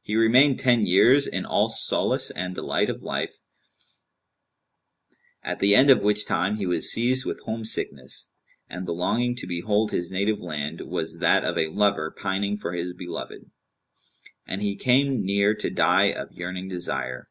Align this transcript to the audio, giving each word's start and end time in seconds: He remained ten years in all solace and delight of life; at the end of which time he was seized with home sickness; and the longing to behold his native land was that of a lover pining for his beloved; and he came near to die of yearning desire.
He 0.00 0.16
remained 0.16 0.58
ten 0.58 0.86
years 0.86 1.26
in 1.26 1.44
all 1.44 1.68
solace 1.68 2.30
and 2.30 2.54
delight 2.54 2.88
of 2.88 3.02
life; 3.02 3.34
at 5.42 5.58
the 5.58 5.74
end 5.74 5.90
of 5.90 6.00
which 6.00 6.24
time 6.24 6.56
he 6.56 6.64
was 6.64 6.90
seized 6.90 7.26
with 7.26 7.40
home 7.40 7.66
sickness; 7.66 8.30
and 8.70 8.86
the 8.88 8.94
longing 8.94 9.36
to 9.36 9.46
behold 9.46 9.90
his 9.92 10.10
native 10.10 10.40
land 10.40 10.80
was 10.80 11.18
that 11.18 11.44
of 11.44 11.58
a 11.58 11.68
lover 11.68 12.10
pining 12.10 12.56
for 12.56 12.72
his 12.72 12.94
beloved; 12.94 13.50
and 14.46 14.62
he 14.62 14.74
came 14.74 15.22
near 15.22 15.54
to 15.56 15.68
die 15.68 16.12
of 16.12 16.32
yearning 16.32 16.68
desire. 16.68 17.26